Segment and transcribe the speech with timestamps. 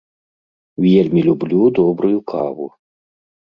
[0.85, 2.67] Вельмі люблю добрую каву.